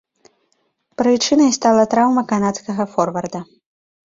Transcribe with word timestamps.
Прычынай 1.01 1.53
стала 1.57 1.83
траўма 1.91 2.23
канадскага 2.33 2.83
форварда. 2.95 3.39